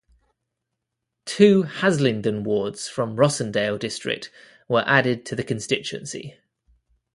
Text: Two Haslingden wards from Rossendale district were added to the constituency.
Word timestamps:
Two 1.27 1.61
Haslingden 1.61 2.41
wards 2.43 2.87
from 2.87 3.17
Rossendale 3.17 3.77
district 3.77 4.31
were 4.67 4.83
added 4.87 5.27
to 5.27 5.35
the 5.35 5.43
constituency. 5.43 6.39